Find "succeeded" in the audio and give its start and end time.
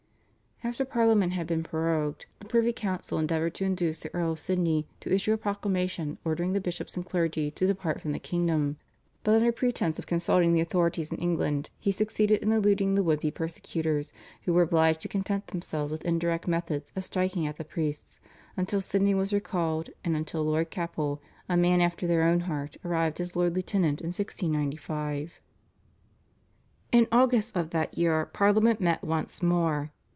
11.91-12.43